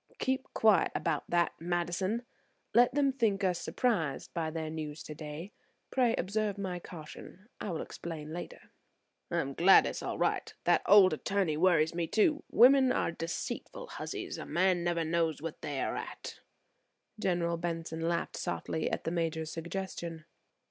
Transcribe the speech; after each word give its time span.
"Keep 0.17 0.51
quiet 0.55 0.91
about 0.95 1.25
that, 1.29 1.53
Madison; 1.59 2.23
let 2.73 2.95
them 2.95 3.11
think 3.13 3.43
us 3.43 3.59
surprised 3.61 4.33
by 4.33 4.49
their 4.49 4.71
news 4.71 5.03
today. 5.03 5.51
Pray 5.91 6.15
observe 6.15 6.57
my 6.57 6.79
caution; 6.79 7.47
I 7.59 7.69
will 7.69 7.83
explain 7.83 8.33
later. 8.33 8.71
"I 9.29 9.37
am 9.41 9.53
glad 9.53 9.85
it 9.85 9.89
is 9.89 10.01
all 10.01 10.17
right. 10.17 10.51
That 10.63 10.81
old 10.87 11.13
attorney 11.13 11.55
worries 11.55 11.93
me, 11.93 12.07
too. 12.07 12.43
Women 12.49 12.91
are 12.91 13.11
deceitful 13.11 13.85
hussies; 13.89 14.39
a 14.39 14.45
man 14.47 14.83
never 14.83 15.05
knows 15.05 15.39
what 15.39 15.61
they 15.61 15.79
are 15.79 15.95
at." 15.95 16.39
General 17.19 17.57
Benson 17.57 18.01
laughed 18.01 18.37
softly 18.37 18.89
at 18.89 19.03
the 19.03 19.11
Major's 19.11 19.51
suggestion. 19.53 20.25